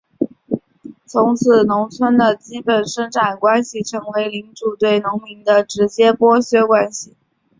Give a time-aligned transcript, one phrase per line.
[1.05, 7.15] 从此农村的基本生产关系成为领主对农民的直接剥削关系。